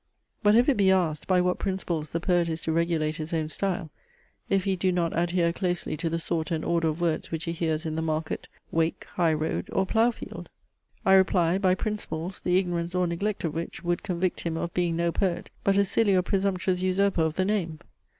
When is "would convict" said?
13.83-14.39